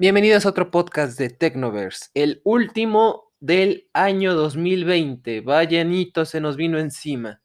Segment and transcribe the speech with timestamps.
[0.00, 5.42] Bienvenidos a otro podcast de Technoverse, el último del año 2020.
[5.42, 7.42] Vaya anito se nos vino encima.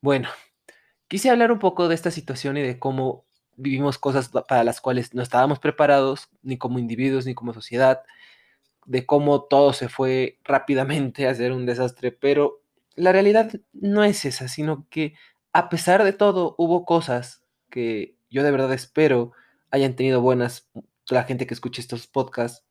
[0.00, 0.30] Bueno,
[1.08, 3.26] quise hablar un poco de esta situación y de cómo
[3.56, 8.00] vivimos cosas para las cuales no estábamos preparados, ni como individuos, ni como sociedad,
[8.86, 12.62] de cómo todo se fue rápidamente a hacer un desastre, pero
[12.96, 15.12] la realidad no es esa, sino que
[15.52, 19.32] a pesar de todo hubo cosas que yo de verdad espero
[19.70, 20.70] hayan tenido buenas
[21.10, 22.64] la gente que escuche estos podcasts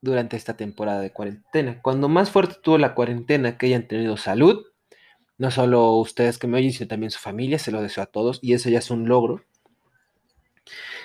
[0.00, 1.80] durante esta temporada de cuarentena.
[1.82, 4.64] Cuando más fuerte tuvo la cuarentena, que hayan tenido salud,
[5.38, 8.38] no solo ustedes que me oyen, sino también su familia, se lo deseo a todos
[8.42, 9.44] y eso ya es un logro.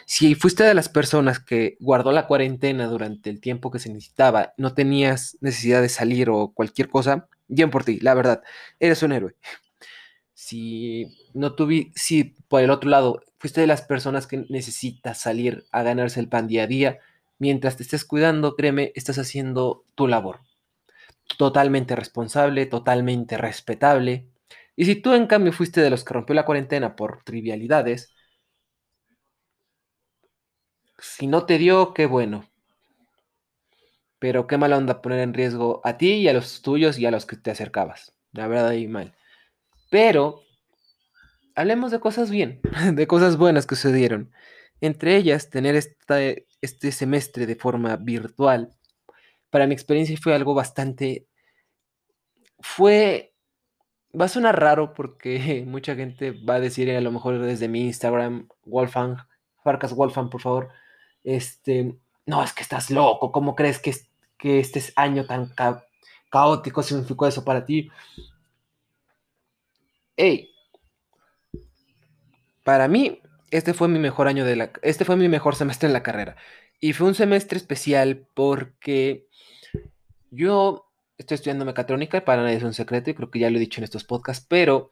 [0.06, 4.54] Si fuiste de las personas que guardó la cuarentena durante el tiempo que se necesitaba,
[4.58, 8.42] no tenías necesidad de salir o cualquier cosa, bien por ti, la verdad,
[8.80, 9.36] eres un héroe.
[10.34, 15.64] Si no tuve, si por el otro lado fuiste de las personas que necesitas salir
[15.72, 17.00] a ganarse el pan día a día,
[17.40, 20.42] mientras te estés cuidando, créeme, estás haciendo tu labor.
[21.38, 24.28] Totalmente responsable, totalmente respetable.
[24.76, 28.14] Y si tú en cambio fuiste de los que rompió la cuarentena por trivialidades,
[31.00, 32.50] si no te dio, qué bueno.
[34.20, 37.12] Pero qué mala onda poner en riesgo a ti y a los tuyos y a
[37.12, 38.14] los que te acercabas.
[38.34, 39.16] La verdad, ahí mal.
[39.90, 40.44] Pero
[41.56, 42.62] hablemos de cosas bien,
[42.94, 44.32] de cosas buenas que sucedieron.
[44.80, 48.74] Entre ellas, tener este semestre de forma virtual,
[49.50, 51.28] para mi experiencia fue algo bastante...
[52.60, 53.34] Fue...
[54.20, 57.82] Va a sonar raro porque mucha gente va a decir a lo mejor desde mi
[57.82, 59.18] Instagram, Wolfgang,
[59.64, 60.70] Farcas Wolfgang, por favor,
[61.24, 63.94] este, no, es que estás loco, ¿cómo crees que,
[64.38, 65.54] que este año tan
[66.30, 67.90] caótico significó eso para ti?
[70.18, 70.51] Hey,
[72.64, 75.94] para mí, este fue mi mejor año de la, este fue mi mejor semestre en
[75.94, 76.36] la carrera.
[76.80, 79.28] Y fue un semestre especial porque
[80.32, 83.60] yo estoy estudiando mecatrónica, para nadie es un secreto y creo que ya lo he
[83.60, 84.92] dicho en estos podcasts, pero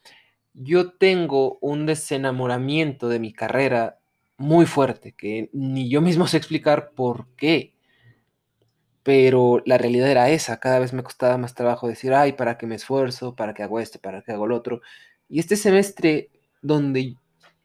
[0.53, 3.99] yo tengo un desenamoramiento de mi carrera
[4.37, 7.73] muy fuerte, que ni yo mismo sé explicar por qué.
[9.03, 12.67] Pero la realidad era esa, cada vez me costaba más trabajo decir, ay, ¿para qué
[12.67, 13.35] me esfuerzo?
[13.35, 13.99] ¿Para qué hago esto?
[13.99, 14.81] ¿Para qué hago lo otro?
[15.29, 16.29] Y este semestre
[16.61, 17.15] donde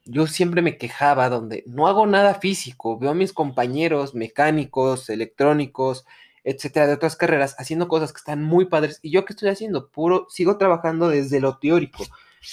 [0.05, 6.05] yo siempre me quejaba, donde no hago nada físico, veo a mis compañeros mecánicos, electrónicos,
[6.45, 9.01] etcétera, de otras carreras, haciendo cosas que están muy padres.
[9.03, 9.91] ¿Y yo qué estoy haciendo?
[9.91, 12.05] Puro, sigo trabajando desde lo teórico,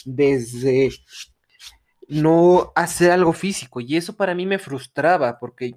[0.05, 0.91] desde
[2.07, 3.81] no hacer algo físico.
[3.81, 5.75] Y eso para mí me frustraba porque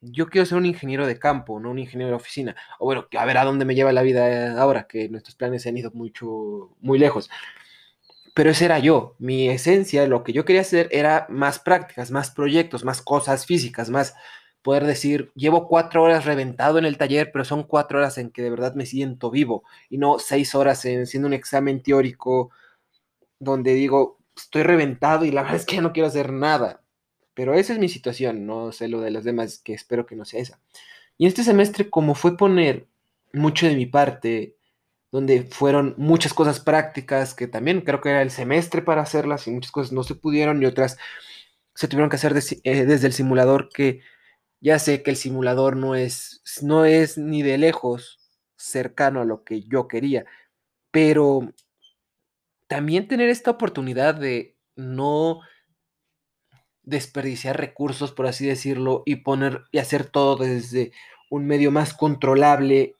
[0.00, 2.56] yo quiero ser un ingeniero de campo, no un ingeniero de oficina.
[2.78, 5.68] O bueno, a ver a dónde me lleva la vida ahora, que nuestros planes se
[5.68, 7.30] han ido mucho, muy lejos.
[8.36, 9.14] Pero ese era yo.
[9.18, 13.88] Mi esencia, lo que yo quería hacer era más prácticas, más proyectos, más cosas físicas,
[13.88, 14.14] más
[14.60, 18.42] poder decir, llevo cuatro horas reventado en el taller, pero son cuatro horas en que
[18.42, 22.50] de verdad me siento vivo y no seis horas en, haciendo un examen teórico
[23.38, 26.82] donde digo, estoy reventado y la verdad es que ya no quiero hacer nada.
[27.32, 30.26] Pero esa es mi situación, no sé lo de las demás, que espero que no
[30.26, 30.60] sea esa.
[31.16, 32.86] Y este semestre, como fue poner
[33.32, 34.55] mucho de mi parte,
[35.12, 39.50] donde fueron muchas cosas prácticas, que también creo que era el semestre para hacerlas y
[39.50, 40.98] muchas cosas no se pudieron y otras
[41.74, 42.34] se tuvieron que hacer
[42.64, 44.00] eh, desde el simulador, que
[44.60, 48.18] ya sé que el simulador no es, no es ni de lejos
[48.56, 50.24] cercano a lo que yo quería,
[50.90, 51.52] pero
[52.66, 55.40] también tener esta oportunidad de no
[56.82, 60.92] desperdiciar recursos, por así decirlo, y poner y hacer todo desde
[61.30, 62.95] un medio más controlable,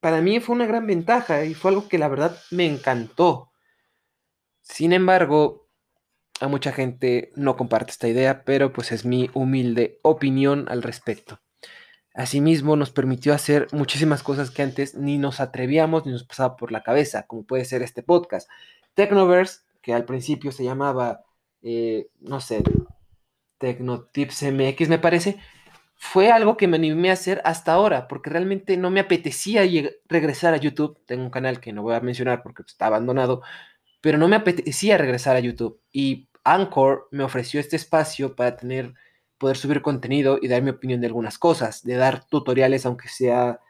[0.00, 3.52] para mí fue una gran ventaja y fue algo que la verdad me encantó.
[4.60, 5.68] Sin embargo,
[6.40, 11.40] a mucha gente no comparte esta idea, pero pues es mi humilde opinión al respecto.
[12.14, 16.72] Asimismo, nos permitió hacer muchísimas cosas que antes ni nos atrevíamos ni nos pasaba por
[16.72, 18.48] la cabeza, como puede ser este podcast.
[18.94, 21.24] Technoverse, que al principio se llamaba,
[21.62, 22.62] eh, no sé,
[23.58, 25.38] Tecnotips MX me parece,
[26.02, 29.62] fue algo que me animé a hacer hasta ahora, porque realmente no me apetecía
[30.08, 30.98] regresar a YouTube.
[31.04, 33.42] Tengo un canal que no voy a mencionar porque está abandonado,
[34.00, 35.78] pero no me apetecía regresar a YouTube.
[35.92, 38.94] Y Anchor me ofreció este espacio para tener,
[39.36, 43.60] poder subir contenido y dar mi opinión de algunas cosas, de dar tutoriales, aunque sea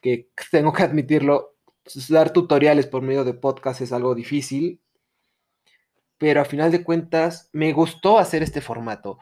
[0.00, 1.56] que tengo que admitirlo,
[2.08, 4.80] dar tutoriales por medio de podcast es algo difícil,
[6.16, 9.18] pero a final de cuentas me gustó hacer este formato.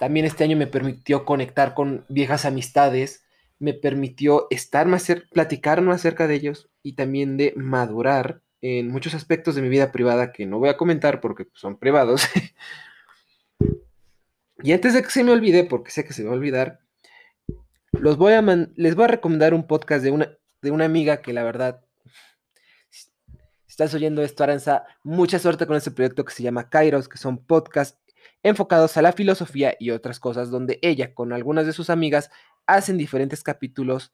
[0.00, 3.22] También este año me permitió conectar con viejas amistades,
[3.58, 9.12] me permitió estar más platicar más acerca de ellos y también de madurar en muchos
[9.12, 12.22] aspectos de mi vida privada que no voy a comentar porque son privados.
[14.62, 16.80] y antes de que se me olvide, porque sé que se me va a olvidar,
[17.92, 18.40] Los voy a
[18.76, 20.30] les voy a recomendar un podcast de una,
[20.62, 21.84] de una amiga que la verdad,
[22.88, 23.10] si
[23.66, 27.44] estás oyendo esto, Aranza, mucha suerte con este proyecto que se llama Kairos, que son
[27.44, 27.99] podcasts
[28.42, 32.30] enfocados a la filosofía y otras cosas, donde ella con algunas de sus amigas
[32.66, 34.12] hacen diferentes capítulos,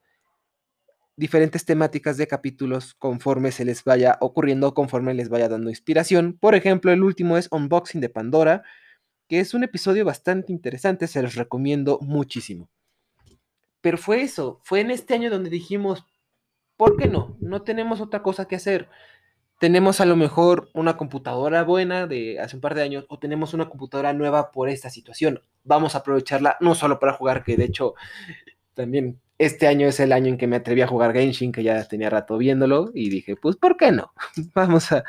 [1.16, 6.36] diferentes temáticas de capítulos conforme se les vaya ocurriendo, conforme les vaya dando inspiración.
[6.38, 8.62] Por ejemplo, el último es Unboxing de Pandora,
[9.28, 12.68] que es un episodio bastante interesante, se los recomiendo muchísimo.
[13.80, 16.04] Pero fue eso, fue en este año donde dijimos,
[16.76, 17.36] ¿por qué no?
[17.40, 18.88] No tenemos otra cosa que hacer.
[19.58, 23.54] Tenemos a lo mejor una computadora buena de hace un par de años o tenemos
[23.54, 25.40] una computadora nueva por esta situación.
[25.64, 27.94] Vamos a aprovecharla no solo para jugar, que de hecho
[28.74, 31.86] también este año es el año en que me atreví a jugar Genshin, que ya
[31.88, 34.12] tenía rato viéndolo y dije, pues, ¿por qué no?
[34.54, 35.04] Vamos a...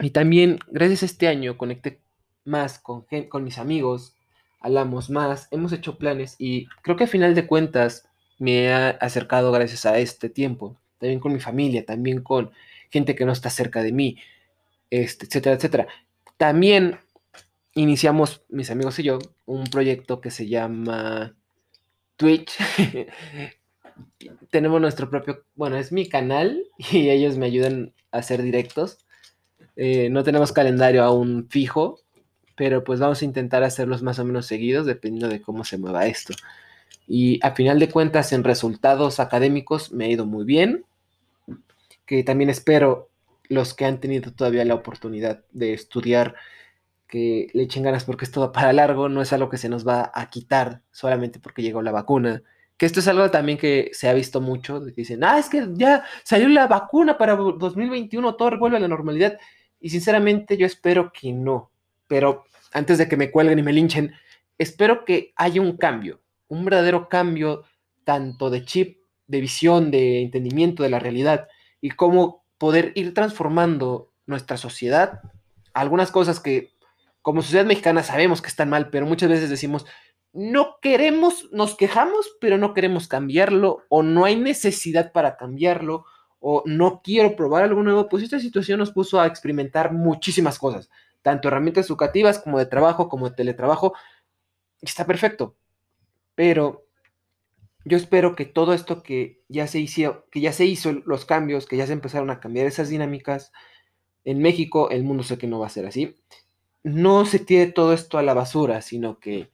[0.00, 2.00] Y también, gracias a este año, conecté
[2.44, 4.14] más con, con mis amigos,
[4.60, 9.50] hablamos más, hemos hecho planes y creo que a final de cuentas me he acercado
[9.50, 12.50] gracias a este tiempo, también con mi familia, también con
[12.90, 14.16] gente que no está cerca de mí,
[14.90, 15.88] este, etcétera, etcétera.
[16.36, 16.98] También
[17.74, 21.34] iniciamos, mis amigos y yo, un proyecto que se llama
[22.16, 22.52] Twitch.
[24.50, 28.98] Tenemos nuestro propio, bueno, es mi canal y ellos me ayudan a hacer directos.
[29.76, 32.00] Eh, no tenemos calendario aún fijo,
[32.56, 36.06] pero pues vamos a intentar hacerlos más o menos seguidos dependiendo de cómo se mueva
[36.06, 36.34] esto.
[37.06, 40.84] Y a final de cuentas, en resultados académicos me ha ido muy bien,
[42.08, 43.10] que también espero
[43.50, 46.34] los que han tenido todavía la oportunidad de estudiar,
[47.06, 49.86] que le echen ganas porque es todo para largo, no es algo que se nos
[49.86, 52.42] va a quitar solamente porque llegó la vacuna.
[52.78, 56.04] Que esto es algo también que se ha visto mucho, dicen, ah, es que ya
[56.24, 59.38] salió la vacuna para 2021, todo vuelve a la normalidad.
[59.78, 61.70] Y sinceramente yo espero que no,
[62.06, 64.14] pero antes de que me cuelguen y me linchen,
[64.56, 67.64] espero que haya un cambio, un verdadero cambio
[68.04, 71.48] tanto de chip, de visión, de entendimiento de la realidad
[71.80, 75.20] y cómo poder ir transformando nuestra sociedad.
[75.72, 76.72] Algunas cosas que
[77.22, 79.86] como sociedad mexicana sabemos que están mal, pero muchas veces decimos,
[80.32, 86.04] no queremos, nos quejamos, pero no queremos cambiarlo, o no hay necesidad para cambiarlo,
[86.40, 90.88] o no quiero probar algo nuevo, pues esta situación nos puso a experimentar muchísimas cosas
[91.22, 93.94] tanto herramientas educativas como de trabajo, como de teletrabajo.
[94.80, 95.56] Está perfecto.
[96.34, 96.87] Pero
[97.84, 101.66] yo espero que todo esto que ya se hizo, que ya se hizo los cambios,
[101.66, 103.52] que ya se empezaron a cambiar esas dinámicas
[104.24, 106.16] en México, el mundo sé que no va a ser así.
[106.82, 109.50] No se tire todo esto a la basura, sino que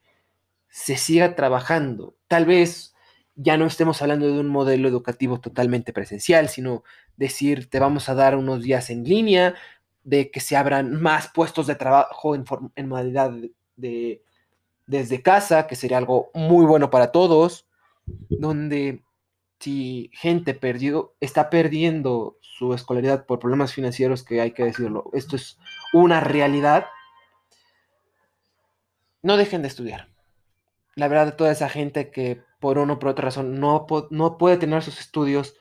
[0.69, 2.15] se siga trabajando.
[2.27, 2.93] Tal vez
[3.35, 6.83] ya no estemos hablando de un modelo educativo totalmente presencial, sino
[7.17, 9.55] decir, te vamos a dar unos días en línea,
[10.03, 12.45] de que se abran más puestos de trabajo en,
[12.75, 13.31] en modalidad
[13.75, 14.21] de,
[14.85, 17.64] desde casa, que sería algo muy bueno para todos,
[18.29, 19.03] donde
[19.59, 25.35] si gente perdido, está perdiendo su escolaridad por problemas financieros, que hay que decirlo, esto
[25.35, 25.57] es
[25.93, 26.85] una realidad,
[29.21, 30.09] no dejen de estudiar.
[30.95, 34.57] La verdad, toda esa gente que por una o por otra razón no, no puede
[34.57, 35.55] tener sus estudios,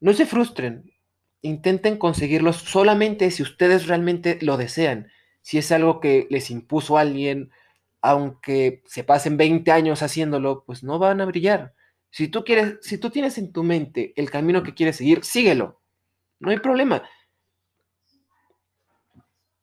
[0.00, 0.92] no se frustren,
[1.40, 5.08] intenten conseguirlos solamente si ustedes realmente lo desean.
[5.42, 7.50] Si es algo que les impuso alguien,
[8.00, 11.74] aunque se pasen 20 años haciéndolo, pues no van a brillar.
[12.14, 15.80] Si tú quieres, si tú tienes en tu mente el camino que quieres seguir, síguelo.
[16.38, 17.02] No hay problema.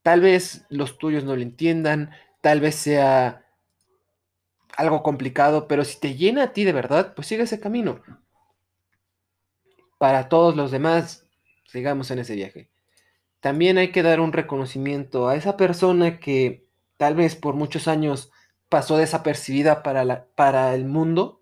[0.01, 3.45] Tal vez los tuyos no lo entiendan, tal vez sea
[4.75, 8.01] algo complicado, pero si te llena a ti de verdad, pues sigue ese camino.
[9.97, 11.25] Para todos los demás,
[11.67, 12.69] sigamos en ese viaje.
[13.39, 16.67] También hay que dar un reconocimiento a esa persona que
[16.97, 18.29] tal vez por muchos años
[18.67, 21.40] pasó desapercibida para, la, para el mundo,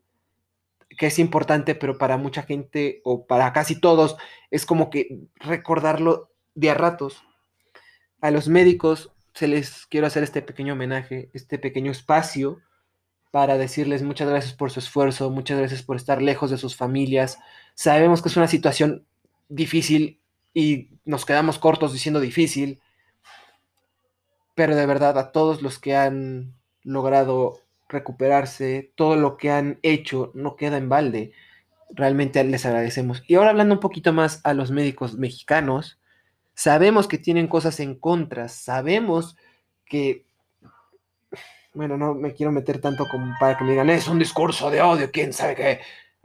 [1.00, 4.18] que es importante, pero para mucha gente o para casi todos
[4.51, 7.24] es como que recordarlo de a ratos.
[8.20, 12.60] A los médicos se les quiero hacer este pequeño homenaje, este pequeño espacio
[13.32, 17.39] para decirles muchas gracias por su esfuerzo, muchas gracias por estar lejos de sus familias.
[17.75, 19.06] Sabemos que es una situación
[19.48, 20.20] difícil
[20.53, 22.82] y nos quedamos cortos diciendo difícil,
[24.53, 30.31] pero de verdad a todos los que han logrado recuperarse, todo lo que han hecho
[30.36, 31.34] no queda en balde.
[31.89, 33.24] Realmente les agradecemos.
[33.27, 36.00] Y ahora hablando un poquito más a los médicos mexicanos,
[36.53, 39.36] sabemos que tienen cosas en contra, sabemos
[39.86, 40.25] que,
[41.74, 44.81] bueno, no me quiero meter tanto como para que me digan, es un discurso de
[44.81, 45.79] odio, quién sabe qué,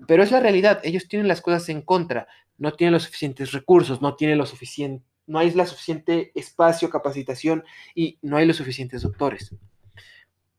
[0.07, 2.27] pero es la realidad, ellos tienen las cosas en contra,
[2.59, 7.65] no tienen los suficientes recursos, no tienen lo suficiente, no hay la suficiente espacio, capacitación
[7.95, 9.55] y no hay los suficientes doctores.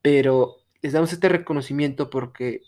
[0.01, 2.61] Pero les damos este reconocimiento porque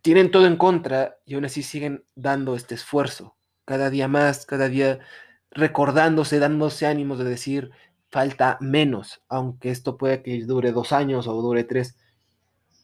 [0.00, 3.36] tienen todo en contra y aún así siguen dando este esfuerzo.
[3.66, 4.98] Cada día más, cada día
[5.50, 7.70] recordándose, dándose ánimos de decir,
[8.10, 11.98] falta menos, aunque esto puede que dure dos años o dure tres,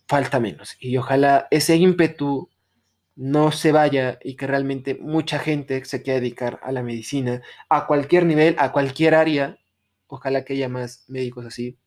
[0.06, 0.76] falta menos.
[0.78, 2.50] Y ojalá ese ímpetu
[3.14, 7.86] no se vaya y que realmente mucha gente se quiera dedicar a la medicina, a
[7.86, 9.56] cualquier nivel, a cualquier área.
[10.06, 11.78] Ojalá que haya más médicos así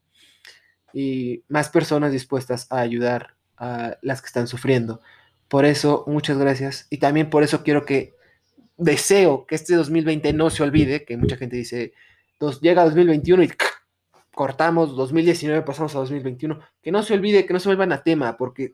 [0.93, 5.01] y más personas dispuestas a ayudar a las que están sufriendo.
[5.47, 6.87] Por eso, muchas gracias.
[6.89, 8.13] Y también por eso quiero que,
[8.79, 11.93] deseo que este 2020 no se olvide, que mucha gente dice,
[12.39, 13.51] dos, llega 2021 y
[14.33, 18.37] cortamos, 2019 pasamos a 2021, que no se olvide, que no se vuelvan a tema,
[18.37, 18.73] porque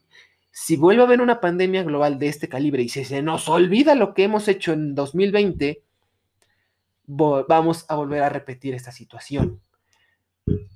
[0.51, 3.95] si vuelve a haber una pandemia global de este calibre y si se nos olvida
[3.95, 5.83] lo que hemos hecho en 2020,
[7.07, 9.59] vamos a volver a repetir esta situación.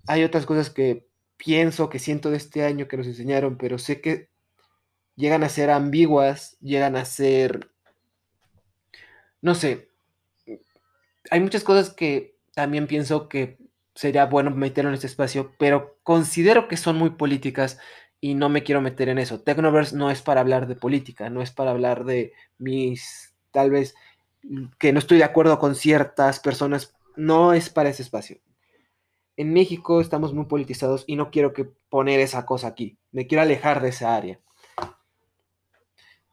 [0.07, 1.07] Hay otras cosas que
[1.39, 4.29] pienso, que siento de este año que nos enseñaron, pero sé que
[5.15, 7.71] llegan a ser ambiguas, llegan a ser,
[9.41, 9.89] no sé,
[11.31, 13.57] hay muchas cosas que también pienso que
[13.95, 17.79] sería bueno meter en este espacio, pero considero que son muy políticas
[18.21, 19.39] y no me quiero meter en eso.
[19.39, 23.95] Technoverse no es para hablar de política, no es para hablar de mis, tal vez,
[24.77, 28.39] que no estoy de acuerdo con ciertas personas, no es para ese espacio
[29.39, 32.97] en México estamos muy politizados y no quiero que poner esa cosa aquí.
[33.13, 34.41] Me quiero alejar de esa área.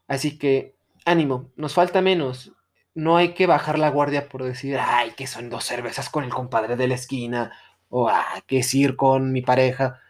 [0.09, 2.51] Así que, ánimo, nos falta menos.
[2.95, 6.33] No hay que bajar la guardia por decir, ay, que son dos cervezas con el
[6.33, 7.53] compadre de la esquina,
[7.87, 10.01] o ah, que es ir con mi pareja.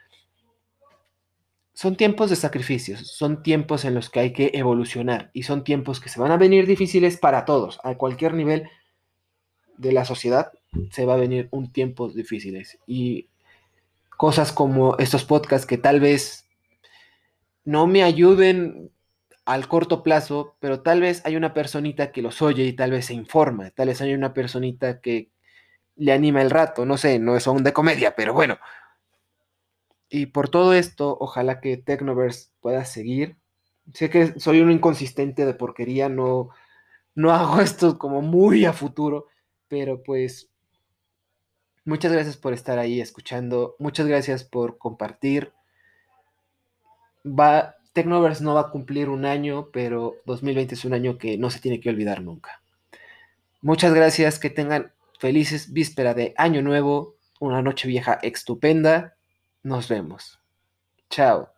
[1.74, 6.00] Son tiempos de sacrificios, son tiempos en los que hay que evolucionar y son tiempos
[6.00, 8.68] que se van a venir difíciles para todos, a cualquier nivel
[9.78, 10.52] de la sociedad,
[10.92, 13.28] se va a venir un tiempos difíciles y
[14.18, 16.48] cosas como estos podcasts que tal vez
[17.64, 18.92] no me ayuden
[19.46, 23.06] al corto plazo, pero tal vez hay una personita que los oye y tal vez
[23.06, 25.30] se informa, tal vez hay una personita que
[25.96, 28.58] le anima el rato, no sé, no son de comedia, pero bueno.
[30.10, 33.38] Y por todo esto, ojalá que Technoverse pueda seguir.
[33.94, 36.50] Sé que soy un inconsistente de porquería, no,
[37.16, 39.28] no hago esto como muy a futuro,
[39.70, 40.50] pero pues
[41.88, 43.78] Muchas gracias por estar ahí escuchando.
[43.80, 45.54] Muchas gracias por compartir.
[47.26, 51.50] Va, Technoverse no va a cumplir un año, pero 2020 es un año que no
[51.50, 52.62] se tiene que olvidar nunca.
[53.62, 59.16] Muchas gracias, que tengan felices víspera de Año Nuevo, una noche vieja estupenda.
[59.64, 60.42] Nos vemos.
[61.10, 61.57] Chao.